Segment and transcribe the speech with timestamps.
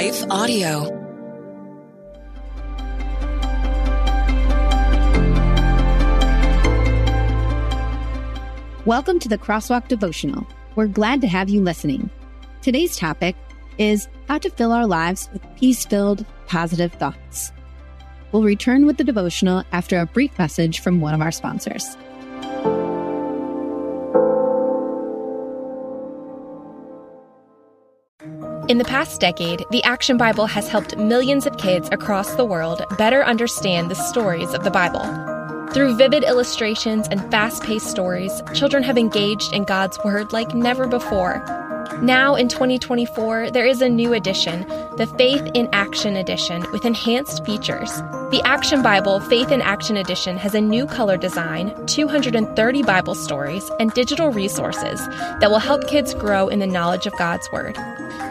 [0.00, 0.84] Life Audio.
[8.86, 10.46] Welcome to the Crosswalk Devotional.
[10.74, 12.08] We're glad to have you listening.
[12.62, 13.36] Today's topic
[13.76, 17.52] is how to fill our lives with peace filled, positive thoughts.
[18.32, 21.94] We'll return with the devotional after a brief message from one of our sponsors.
[28.70, 32.84] In the past decade, the Action Bible has helped millions of kids across the world
[32.96, 35.02] better understand the stories of the Bible.
[35.74, 40.86] Through vivid illustrations and fast paced stories, children have engaged in God's Word like never
[40.86, 41.42] before.
[42.00, 44.60] Now in 2024, there is a new edition,
[44.96, 47.90] the Faith in Action Edition, with enhanced features.
[48.30, 53.68] The Action Bible Faith in Action Edition has a new color design, 230 Bible stories,
[53.80, 55.04] and digital resources
[55.40, 57.76] that will help kids grow in the knowledge of God's Word.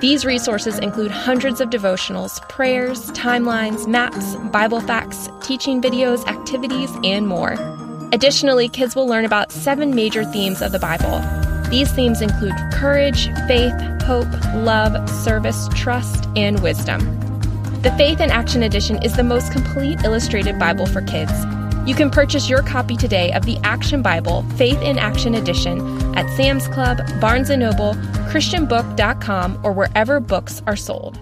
[0.00, 7.26] These resources include hundreds of devotionals, prayers, timelines, maps, Bible facts, teaching videos, activities, and
[7.26, 7.56] more.
[8.12, 11.20] Additionally, kids will learn about seven major themes of the Bible
[11.70, 17.25] these themes include courage, faith, hope, love, service, trust, and wisdom.
[17.82, 21.32] The Faith in Action Edition is the most complete illustrated Bible for kids.
[21.86, 25.78] You can purchase your copy today of the Action Bible Faith in Action Edition
[26.16, 27.94] at Sam's Club, Barnes & Noble,
[28.30, 31.20] christianbook.com, or wherever books are sold.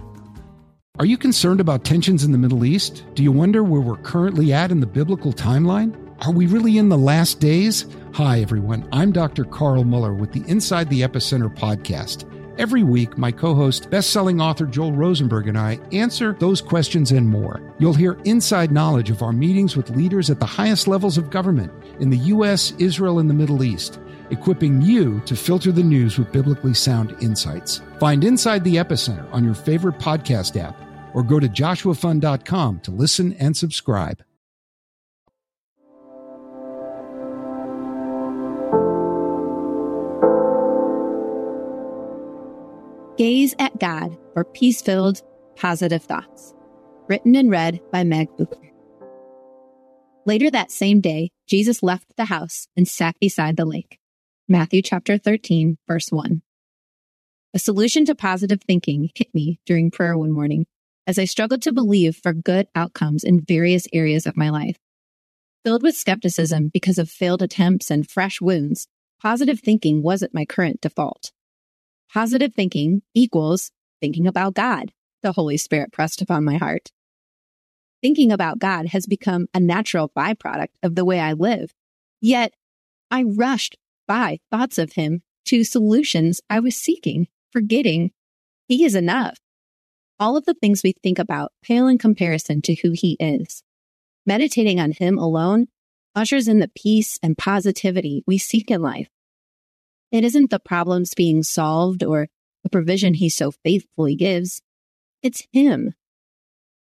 [0.97, 3.03] Are you concerned about tensions in the Middle East?
[3.13, 5.93] Do you wonder where we're currently at in the biblical timeline?
[6.25, 7.85] Are we really in the last days?
[8.13, 8.87] Hi, everyone.
[8.93, 9.43] I'm Dr.
[9.43, 12.23] Carl Moeller with the Inside the Epicenter podcast.
[12.57, 17.11] Every week, my co host, best selling author Joel Rosenberg, and I answer those questions
[17.11, 17.61] and more.
[17.79, 21.73] You'll hear inside knowledge of our meetings with leaders at the highest levels of government
[21.99, 26.31] in the U.S., Israel, and the Middle East, equipping you to filter the news with
[26.31, 27.81] biblically sound insights.
[27.99, 30.79] Find Inside the Epicenter on your favorite podcast app
[31.13, 34.23] or go to joshuafund.com to listen and subscribe.
[43.25, 45.23] Gaze at God for peace filled,
[45.55, 46.53] positive thoughts.
[47.07, 48.71] Written and read by Meg Bucher.
[50.27, 53.97] Later that same day, Jesus left the house and sat beside the lake.
[54.47, 56.43] Matthew chapter 13, verse 1.
[57.55, 60.67] A solution to positive thinking hit me during prayer one morning
[61.07, 64.77] as I struggled to believe for good outcomes in various areas of my life.
[65.63, 68.87] Filled with skepticism because of failed attempts and fresh wounds,
[69.19, 71.31] positive thinking wasn't my current default.
[72.13, 73.71] Positive thinking equals
[74.01, 76.91] thinking about God, the Holy Spirit pressed upon my heart.
[78.01, 81.73] Thinking about God has become a natural byproduct of the way I live.
[82.21, 82.53] Yet
[83.09, 83.77] I rushed
[84.07, 88.11] by thoughts of Him to solutions I was seeking, forgetting
[88.67, 89.39] He is enough.
[90.19, 93.63] All of the things we think about pale in comparison to who He is.
[94.25, 95.67] Meditating on Him alone
[96.15, 99.09] ushers in the peace and positivity we seek in life.
[100.11, 102.27] It isn't the problems being solved or
[102.63, 104.61] the provision he so faithfully gives.
[105.21, 105.93] It's him.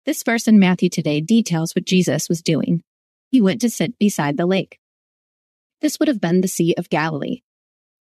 [0.05, 2.83] This verse in Matthew today details what Jesus was doing.
[3.31, 4.79] He went to sit beside the lake.
[5.81, 7.43] This would have been the Sea of Galilee.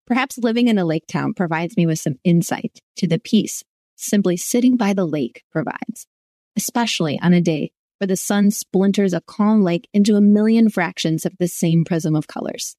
[0.05, 3.63] Perhaps living in a lake town provides me with some insight to the peace
[3.95, 6.07] simply sitting by the lake provides,
[6.55, 11.25] especially on a day where the sun splinters a calm lake into a million fractions
[11.25, 12.75] of the same prism of colors.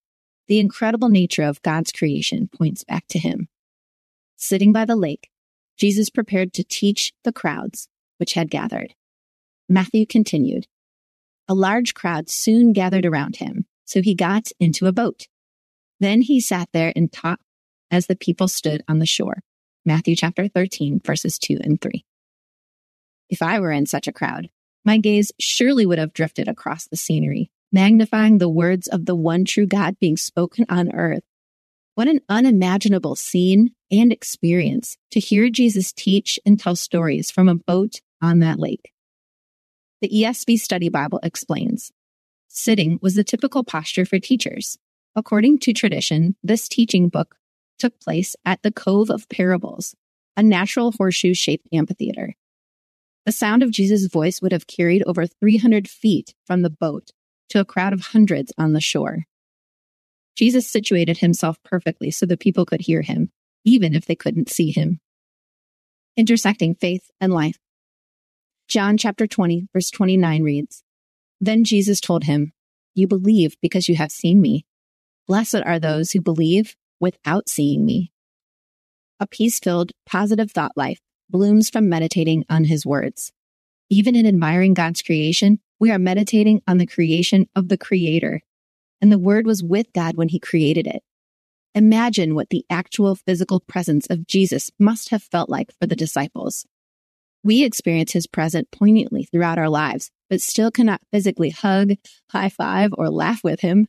[0.48, 3.48] The incredible nature of God's creation points back to him.
[4.36, 5.30] Sitting by the lake,
[5.76, 8.94] Jesus prepared to teach the crowds which had gathered.
[9.68, 10.66] Matthew continued.
[11.48, 15.26] A large crowd soon gathered around him, so he got into a boat.
[16.00, 17.40] Then he sat there and taught
[17.90, 19.42] as the people stood on the shore.
[19.84, 22.04] Matthew chapter 13, verses 2 and 3.
[23.28, 24.50] If I were in such a crowd,
[24.84, 29.44] my gaze surely would have drifted across the scenery magnifying the words of the one
[29.44, 31.25] true God being spoken on earth.
[31.94, 37.55] What an unimaginable scene and experience to hear Jesus teach and tell stories from a
[37.55, 38.93] boat on that lake.
[40.02, 41.93] The ESV Study Bible explains
[42.49, 44.79] sitting was the typical posture for teachers.
[45.14, 47.37] According to tradition, this teaching book
[47.79, 49.94] took place at the Cove of Parables,
[50.37, 52.35] a natural horseshoe shaped amphitheater.
[53.25, 57.11] The sound of Jesus' voice would have carried over 300 feet from the boat
[57.50, 59.25] to a crowd of hundreds on the shore.
[60.37, 63.31] Jesus situated himself perfectly so the people could hear him,
[63.64, 65.00] even if they couldn't see him.
[66.16, 67.58] Intersecting faith and life.
[68.69, 70.82] John chapter 20, verse 29 reads
[71.40, 72.52] Then Jesus told him,
[72.94, 74.66] You believe because you have seen me.
[75.26, 78.12] Blessed are those who believe without seeing me.
[79.19, 81.00] A peace filled, positive thought life
[81.31, 83.32] blooms from meditating on his words.
[83.88, 88.40] Even in admiring God's creation, we are meditating on the creation of the creator.
[89.00, 91.02] And the word was with God when he created it.
[91.75, 96.64] Imagine what the actual physical presence of Jesus must have felt like for the disciples.
[97.44, 101.93] We experience his presence poignantly throughout our lives, but still cannot physically hug,
[102.31, 103.88] high five, or laugh with him.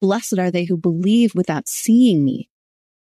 [0.00, 2.48] Blessed are they who believe without seeing me.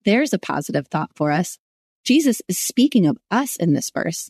[0.05, 1.59] There's a positive thought for us.
[2.03, 4.29] Jesus is speaking of us in this verse.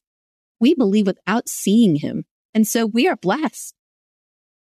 [0.60, 3.74] We believe without seeing him, and so we are blessed.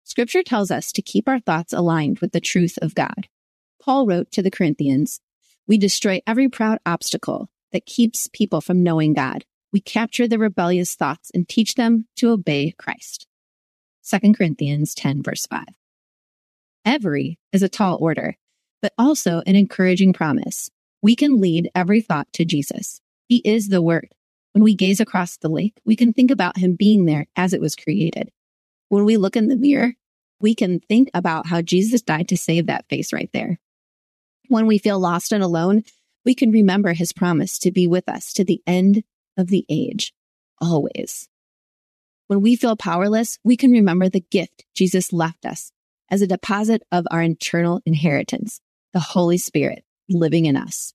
[0.03, 3.27] Scripture tells us to keep our thoughts aligned with the truth of God.
[3.81, 5.19] Paul wrote to the Corinthians,
[5.67, 9.45] We destroy every proud obstacle that keeps people from knowing God.
[9.73, 13.27] We capture the rebellious thoughts and teach them to obey Christ.
[14.09, 15.65] 2 Corinthians 10, verse 5.
[16.85, 18.37] Every is a tall order,
[18.81, 20.69] but also an encouraging promise.
[21.01, 23.01] We can lead every thought to Jesus.
[23.27, 24.09] He is the Word.
[24.55, 27.59] When we gaze across the lake, we can think about Him being there as it
[27.59, 28.31] was created.
[28.87, 29.95] When we look in the mirror,
[30.39, 33.59] we can think about how Jesus died to save that face right there.
[34.47, 35.83] When we feel lost and alone,
[36.23, 39.03] we can remember His promise to be with us to the end
[39.35, 40.13] of the age,
[40.61, 41.27] always.
[42.27, 45.73] When we feel powerless, we can remember the gift Jesus left us
[46.09, 48.61] as a deposit of our eternal inheritance,
[48.93, 50.93] the Holy Spirit living in us.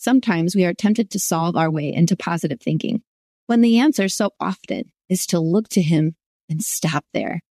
[0.00, 3.02] Sometimes we are tempted to solve our way into positive thinking
[3.48, 6.16] when the answer so often is to look to Him
[6.48, 7.42] and stop there.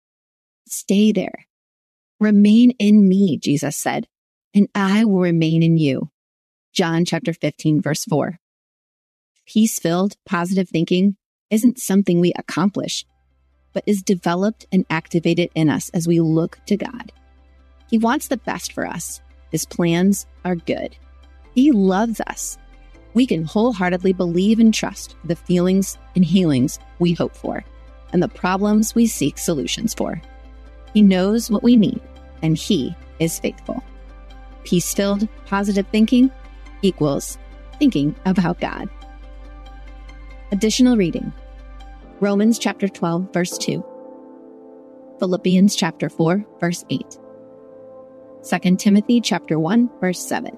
[0.67, 1.45] Stay there.
[2.19, 4.07] Remain in me, Jesus said,
[4.55, 6.09] and I will remain in you.
[6.73, 8.39] John chapter 15, verse 4.
[9.45, 11.17] Peace filled, positive thinking
[11.51, 13.05] isn't something we accomplish
[13.73, 17.11] but is developed and activated in us as we look to God.
[17.91, 19.21] He wants the best for us.
[19.51, 20.97] His plans are good.
[21.55, 22.57] He loves us.
[23.13, 27.63] We can wholeheartedly believe and trust the feelings and healings we hope for
[28.13, 30.21] and the problems we seek solutions for.
[30.93, 32.01] He knows what we need,
[32.41, 33.83] and He is faithful.
[34.63, 36.31] Peace filled, positive thinking
[36.81, 37.37] equals
[37.77, 38.89] thinking about God.
[40.51, 41.31] Additional reading
[42.19, 43.83] Romans chapter 12, verse 2.
[45.19, 47.19] Philippians chapter 4, verse 8.
[48.61, 50.57] 2 Timothy chapter 1, verse 7.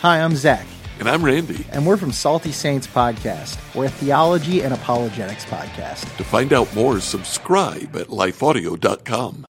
[0.00, 0.66] Hi, I'm Zach.
[0.98, 1.66] And I'm Randy.
[1.72, 3.58] And we're from Salty Saints Podcast.
[3.74, 6.16] We're a theology and apologetics podcast.
[6.16, 9.44] To find out more, subscribe at lifeaudio.com.